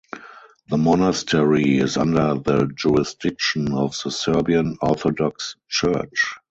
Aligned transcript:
The 0.69 0.79
monastery 0.79 1.77
is 1.77 1.95
under 1.95 2.33
the 2.33 2.65
jurisdiction 2.75 3.71
of 3.73 3.95
the 4.03 4.09
Serbian 4.09 4.77
Orthodox 4.81 5.57
Church. 5.69 6.39